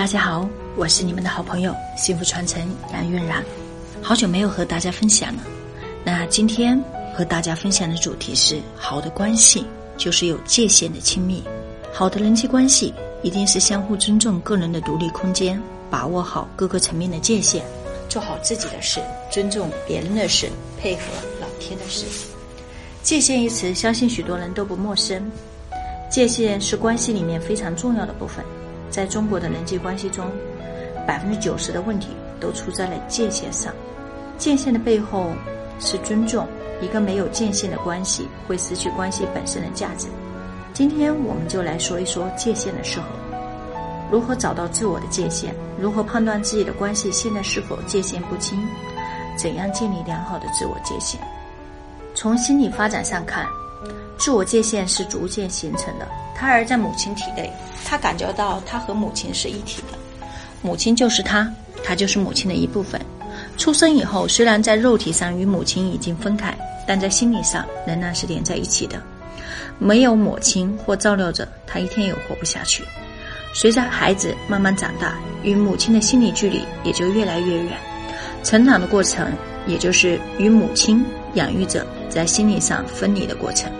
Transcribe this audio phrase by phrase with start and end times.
[0.00, 3.44] 大家好，我是你们的好朋友幸福传承杨韵然，
[4.00, 5.42] 好久没有和大家分享了。
[6.02, 6.82] 那今天
[7.14, 9.62] 和大家分享的主题是：好的关系
[9.98, 11.44] 就是有界限的亲密。
[11.92, 17.60] 好的人际关系一定是相互尊重个人的独立空间，把握好各个层面的界限，
[18.08, 20.48] 做好自己的事，尊重别人的事，
[20.80, 21.02] 配合
[21.42, 22.06] 老天的事。
[23.02, 25.30] 界限一词，相信许多人都不陌生。
[26.08, 28.42] 界限是关系里面非常重要的部分。
[28.90, 30.30] 在中国的人际关系中，
[31.06, 32.08] 百分之九十的问题
[32.40, 33.72] 都出在了界限上。
[34.36, 35.32] 界限的背后
[35.78, 36.46] 是尊重。
[36.82, 40.06] 一个没有界限的关系会失去关系本身的价值。
[40.72, 43.06] 今天我们就来说一说界限的适合，
[44.10, 48.58] 如何找到自我的界限，如何判断自己的关系现在是否界限不清，
[49.36, 51.20] 怎样建立良好的自我界限。
[52.14, 53.44] 从心理发展上看，
[54.18, 56.06] 自我界限是逐渐形成的。
[56.34, 57.52] 胎儿在母亲体内，
[57.84, 60.26] 他感觉到他和母亲是一体的，
[60.62, 61.50] 母亲就是他，
[61.84, 63.00] 他就是母亲的一部分。
[63.56, 66.56] 出生以后，虽然在肉体上与母亲已经分开，
[66.86, 69.00] 但在心理上仍然是连在一起的。
[69.78, 72.84] 没有母亲或照料者，他一天也活不下去。
[73.54, 77.72] 随着孩子慢慢长大，与母亲的心理距离也就越来越远。
[78.42, 79.30] 成长的过程，
[79.66, 83.72] 也就是与母亲养育者在心理上分离的过程。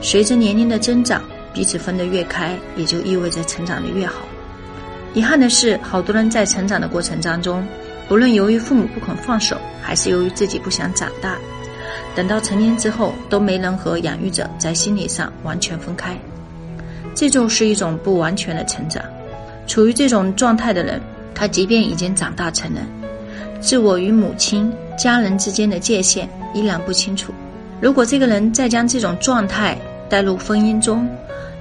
[0.00, 4.26] 随着年龄的增长，彼此分得越开，也就意味着成长的越好。
[5.14, 7.66] 遗憾的是，好多人在成长的过程当中，
[8.08, 11.36] 不论由于父母不肯放手，还是由于自己不想长大，
[12.14, 16.16] 等到成年之后，都没能和养育者在心理上完全分开。
[17.14, 19.02] 这就是一种不完全的成长。
[19.66, 21.00] 处于这种状态的人，
[21.34, 22.86] 他即便已经长大成人，
[23.60, 27.32] 自我与母亲、家人之间的界限依然不清楚。
[27.80, 31.08] 如果这个人再将这种状态带入婚姻中，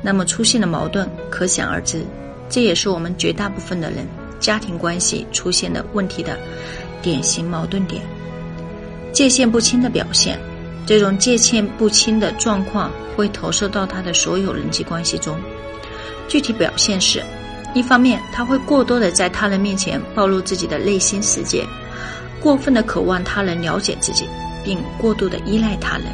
[0.01, 2.03] 那么出现的矛盾可想而知，
[2.49, 4.07] 这也是我们绝大部分的人
[4.39, 6.37] 家庭关系出现的问题的
[7.01, 8.01] 典型矛盾点。
[9.11, 10.39] 界限不清的表现，
[10.85, 15.37] 这种界限不清的状况会投射到他的所有人际关系中。
[16.27, 17.23] 具体表现是：
[17.73, 21.65] 一方面，他会过多的在他人面前暴露自己的内心世界，
[22.39, 24.25] 过分的渴望他人了解自己，
[24.67, 26.07] 并过度的依赖他人，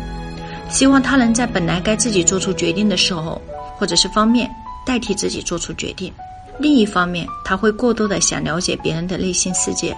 [0.70, 3.42] 希望他人在本来该自己做出决定的时候。
[3.76, 4.50] 或者是方面
[4.86, 6.14] 代替自己做出决定，
[6.58, 9.98] 另一方面他会过多的想了解别人的内心世界，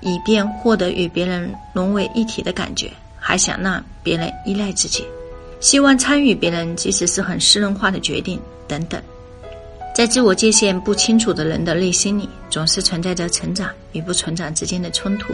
[0.00, 5.06] 以便获得与别人融为一体的感觉，还想让别人依赖自己，
[5.60, 9.00] 希望参与别人即使是很私人化的决定等等。
[9.94, 15.32] 在自我界限不清楚的人的内心里，总是存在着成长与不成长之间的冲突。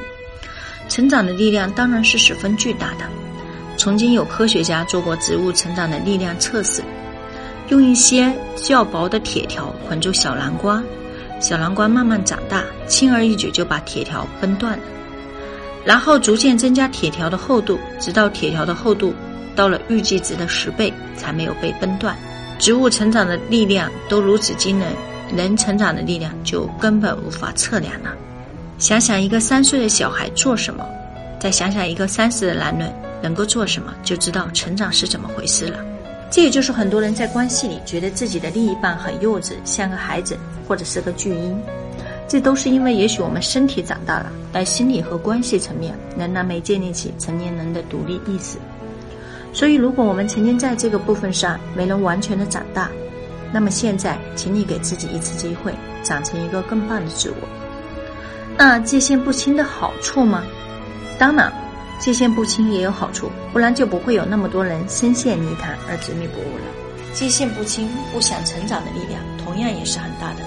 [0.89, 3.05] 成长的力量当然是十分巨大的，
[3.77, 6.83] 曾经有科学家做过植物成长的力量测试。
[7.69, 10.83] 用一些较薄的铁条捆住小南瓜，
[11.39, 14.85] 小南瓜慢慢长大，轻而易举就把铁条崩断了。
[15.85, 19.15] 然后逐渐增加铁条的厚度，直到铁条的厚度
[19.55, 22.17] 到了预计值的十倍，才没有被崩断。
[22.59, 24.89] 植物成长的力量都如此惊人，
[25.37, 28.17] 人成长的力量就根本无法测量了。
[28.79, 30.87] 想想一个三岁的小孩做什么，
[31.41, 35.85] 再想想一个三十的男人能够做什么，就知道成长是怎么回事了。
[36.31, 41.61] 这也就是很多人在关系里觉得自己的另一半很幼稚，像个孩子，或者是个巨婴。
[42.29, 48.59] 这都是因为，也许我们身体长大了，但心理和关系层面仍然没建立起成年人的独立意识。
[49.53, 52.91] 所以，如果我们曾经在这个部分上没能完全的长大，
[53.51, 55.75] 那么现在，请你给自己一次机会，
[56.05, 57.58] 长成一个更棒的自我。
[58.59, 60.43] 那界限不清的好处吗？
[61.17, 61.53] 当然。
[62.01, 67.13] 界限不清也有好处，不然就不会有那么多人深陷泥潭而执迷不悟了。
[67.13, 70.43] 界限不清、不想成长的力量，同样也是很大的。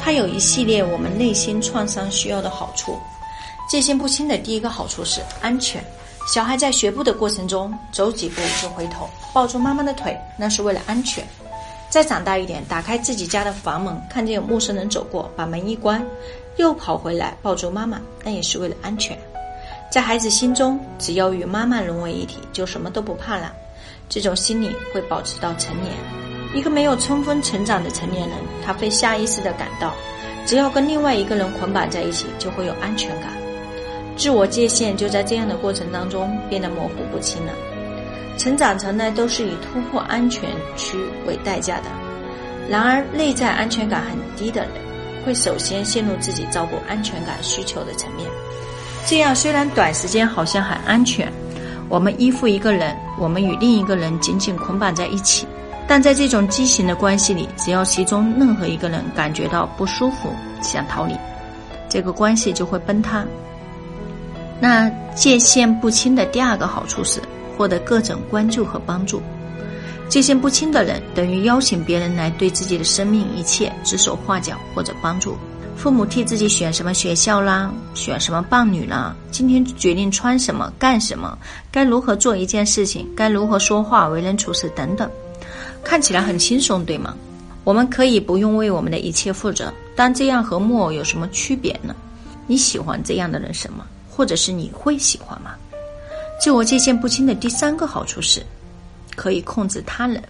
[0.00, 2.98] 它有一系列我们内心创伤需要的好处。
[3.68, 5.80] 界限不清的第一个好处是安全。
[6.26, 11.24] 小孩在学步的过程中，走几步就回头抱住妈妈的腿，那是为了安全。
[11.88, 16.04] 再长大一点，打开自己家的房门，看见有陌生人走过，把门一关，
[16.60, 19.18] 又跑回来抱住妈妈，那也是为了安全。
[19.90, 23.52] 在孩子心中，只要与妈妈融为一体，就什么都不怕了。
[24.08, 25.92] 这种心理会保持到成年。
[26.54, 29.94] 一个没有充分成长的成年人，他会下意识地感到，
[30.46, 33.32] 只要跟另外一个人捆绑在一起，就会有安全感。
[34.16, 37.52] 自我界限就在这样的过程当中变得模糊不清了。
[38.36, 41.84] 成长从来都是以突破安全区为代价的。
[42.68, 44.70] 然而，内在安全感很低的人，
[45.24, 48.28] 会首先陷入自己照顾安全感需求的层面。
[49.06, 51.32] 这样虽然短时间好像很安全，
[51.88, 55.46] 我们依附一个人，我们与另一个人紧紧捆绑在一起，
[55.88, 60.30] 但在这种畸形的关系里，只要其中任何一个人感觉到不舒服，
[60.62, 61.16] 想逃离，
[61.88, 63.24] 这个关系就会崩塌。
[64.60, 67.20] 那界限不清的第二个好处是
[67.56, 69.22] 获得各种关注和帮助。
[70.10, 75.36] 界限不清的人等于邀请别人来对自己的生命一切指手画脚或者帮助。
[75.76, 81.38] 父母替自己选什么学校啦，选什么伴侣啦，今天决定穿什么、干什么，
[81.70, 85.08] 该如何做一件事情，该如何说话、为人处事等等。
[85.84, 87.14] 看起来很轻松，对吗？
[87.62, 91.94] 我们可以不用为我们的一切负责，但这样和木偶有什么区别呢？
[92.48, 93.86] 你喜欢这样的人什么？
[94.10, 95.52] 或者是你会喜欢吗？
[96.42, 98.44] 自我界限不清的第三个好处是，
[99.20, 100.22] 可以控制他人。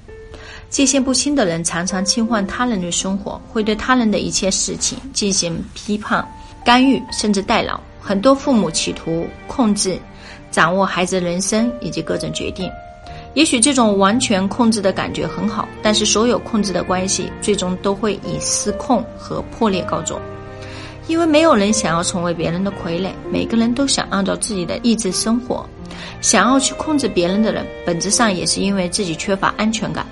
[0.68, 6.26] 界限不清的人常常侵犯他人的生活，会对他人的一切事情进行批判、
[6.64, 7.78] 干预，甚至代劳。
[8.00, 9.96] 很多父母企图控制、
[10.50, 12.68] 掌握孩子人生以及各种决定。
[13.34, 20.20] 也许这种完全控制的感觉很好，但是所有控制的关系最终都会以失控和破裂告终，
[21.06, 25.64] 因为没有人想要成为别人的傀儡，每个人都想按照自己的意志生活。
[26.20, 30.06] 想要去控制别人的人，本质上也是因为自己缺乏安全感，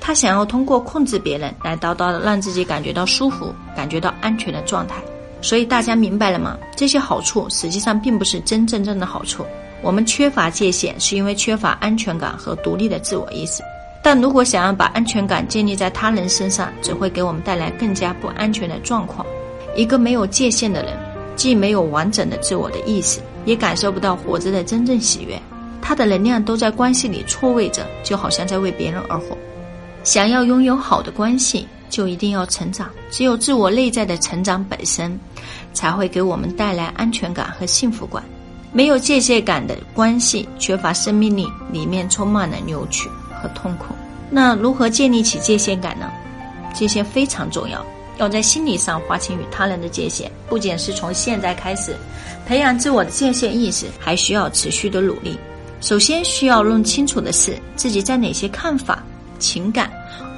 [0.00, 4.96] 他想要通过控制别人来达到让自己感觉到舒服、感觉到安全的状态。
[5.42, 6.56] 所以大家明白了吗？
[6.74, 9.44] 这些好处实际上并不是真真正的好处。
[9.82, 13.62] 我们缺乏界限，是因为缺乏安全感和独立的自我意识。
[14.02, 19.24] 但如果想要把安全感建立在他人身上，只会给我们带来更加不安全的状况。
[19.76, 20.92] 一个没有界限的人，
[21.36, 25.40] 既没有完整的自我的意识，也感受不到活着的真正喜悦。
[25.80, 29.38] 他的能量都在关系里错位着，就好像在为别人而活。
[30.04, 32.90] 想要拥有好的关系，就一定要成长。
[33.10, 35.18] 只有自我内在的成长本身，
[35.72, 38.22] 才会给我们带来安全感和幸福感。
[38.72, 43.08] 没有界限感的关系，缺乏生命力，里面充满了扭曲
[43.40, 43.94] 和痛苦。
[44.28, 46.10] 那如何建立起界限感呢？
[46.74, 47.84] 界限非常重要，
[48.18, 50.30] 要在心理上划清与他人的界限。
[50.48, 51.94] 不仅是从现在开始
[52.46, 55.38] 培养自我的界限意识，还需要持续的努力。
[55.80, 59.02] 首先需要弄清楚的是自己在哪些看法、
[59.38, 59.90] 情感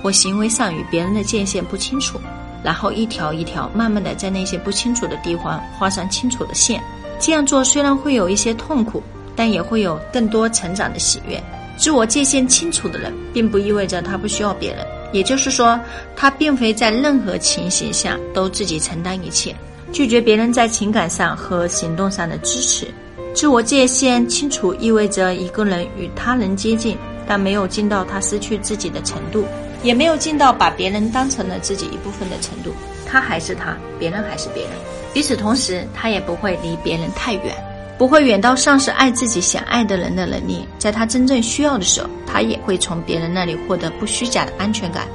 [0.02, 2.18] 或行为上与别人的界限不清楚，
[2.62, 6.82] 然后一条一条慢慢的在那些不清楚的地方画上清楚的线。
[7.20, 9.02] 这样做虽然会有一些痛苦，
[9.36, 11.42] 但也会有更多成长的喜悦。
[11.76, 15.78] 自我界限清楚的人，并不意味着他不需要别人，也就是说，
[16.14, 19.54] 他并非在任何情形下都自己承担一切，
[19.92, 22.86] 拒绝别人在情感上和行动上的支持。
[23.34, 26.96] 自我界限清楚意味着一个人与他人接近，
[27.26, 29.44] 但没有近到他失去自己的程度，
[29.82, 32.72] 也没有近到把别人当成了自己一部分的程度。
[33.06, 34.72] 他还是他，别人还是别人。
[35.14, 37.54] 与此同时，他也不会离别人太远，
[37.98, 40.66] 不会远到丧失爱自己想爱的人的能力。
[40.78, 45.06] 在他真正需要的时候，他也会从别人那里获得不虚假的安全感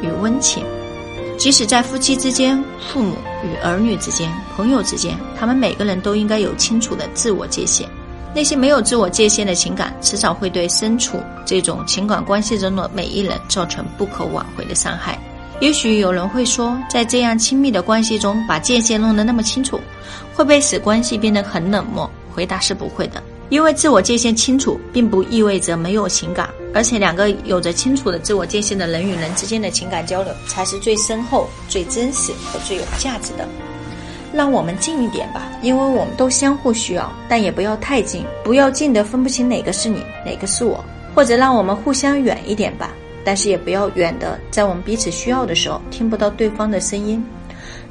[0.00, 0.64] 与温情。
[1.36, 2.62] 即使在夫妻之间、
[2.92, 7.88] 父母与儿女之间、朋友之间，他们每个人都应该有清楚的自我界限。
[8.32, 15.18] 那些没有自我界限的情感，迟早会对身处这种情感关系中的每一人造成不可挽回的伤害。
[15.60, 19.80] 也许有人会说，在这样亲密的关系中，把界限弄得那么清楚，
[20.32, 22.08] 会被使关系变得很冷漠？
[22.34, 33.46] 回答是不会的，因为自我界限清楚，并不意味着没有情感，而且两个有着清楚的自我界限的人与人之间的情感交流，才是最深厚、最真实和最有价值的。
[34.32, 40.84] 让我们近一点吧，因为我们都相互需要，但也不要太近，不要近得分不清哪个是你，哪个是我，
[41.14, 42.92] 或者让我们互相远一点吧。
[43.24, 47.22] 但是也不要远的，在我们彼此需要的时候听不到对方的声音。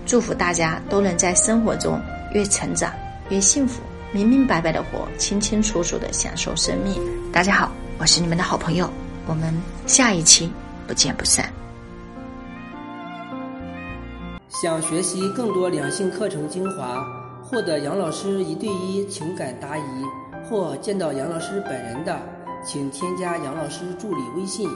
[0.05, 2.01] 祝福大家都能在生活中
[2.33, 2.91] 越成长
[3.29, 3.79] 越幸福，
[4.11, 6.95] 明明白白的活，清清楚楚的享受生命。
[7.31, 8.89] 大家好，我是你们的好朋友，
[9.27, 9.53] 我们
[9.85, 10.51] 下一期
[10.87, 11.53] 不见不散。
[14.49, 17.05] 想学习更多两性课程精华，
[17.43, 19.81] 获得杨老师一对一情感答疑，
[20.49, 22.19] 或见到杨老师本人的，
[22.65, 24.67] 请添加杨老师助理微信。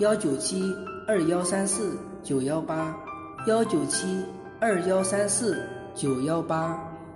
[0.00, 0.62] 幺九七
[1.06, 2.94] 二幺三四九幺八，
[3.46, 4.22] 幺九七
[4.60, 6.78] 二幺三四九幺八。